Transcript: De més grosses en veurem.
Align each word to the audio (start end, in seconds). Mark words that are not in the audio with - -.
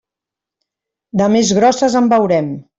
De 1.23 1.29
més 1.37 1.53
grosses 1.61 2.01
en 2.03 2.13
veurem. 2.17 2.53